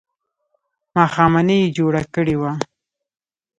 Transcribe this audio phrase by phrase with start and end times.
[0.95, 2.51] ماښامنۍ یې جوړه کړې وه.